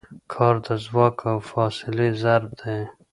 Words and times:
کار 0.33 0.55
د 0.67 0.67
ځواک 0.85 1.17
او 1.31 1.37
فاصلې 1.51 2.09
ضرب 2.21 2.51
دی. 2.61 2.77